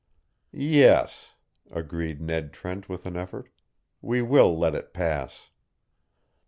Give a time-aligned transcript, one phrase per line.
[0.51, 1.33] "Yes,"
[1.69, 3.49] agreed Ned Trent with an effort,
[4.01, 5.51] "we will let it pass."